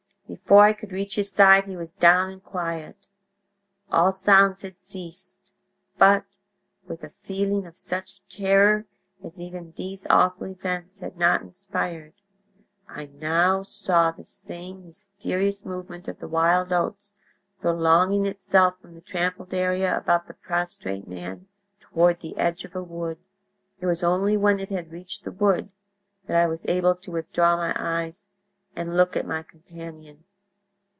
[0.31, 3.07] Before I could reach his side he was down and quiet.
[3.91, 5.51] All sounds had ceased,
[5.97, 6.23] but,
[6.87, 8.85] with a feeling of such terror
[9.21, 12.13] as even these awful events had not inspired,
[12.87, 17.11] I now saw the same mysterious movement of the wild oats
[17.59, 21.47] prolonging itself from the trampled area about the prostrate man
[21.81, 23.17] toward the edge of a wood.
[23.81, 25.71] It was only when it had reached the wood
[26.27, 28.29] that I was able to withdraw my eyes
[28.73, 30.23] and look at my companion.